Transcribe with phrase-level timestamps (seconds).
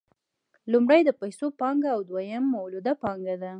[0.71, 3.49] لومړی د پیسو پانګه او دویم مولده پانګه ده